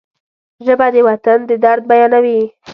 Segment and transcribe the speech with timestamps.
[0.65, 2.41] ژبه د وطن د درد بیانوي